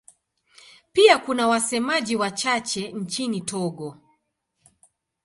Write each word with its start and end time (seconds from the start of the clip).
Pia 0.93 1.17
kuna 1.17 1.47
wasemaji 1.47 2.15
wachache 2.15 2.91
nchini 2.91 3.41
Togo. 3.41 3.97